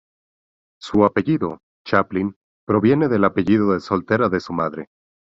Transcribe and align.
Su 0.81 1.05
apellido, 1.05 1.59
Chaplin, 1.85 2.35
proviene 2.65 3.07
del 3.07 3.23
apellido 3.23 3.73
de 3.73 3.79
soltera 3.81 4.29
de 4.29 4.39
su 4.39 4.51
madre. 4.51 4.87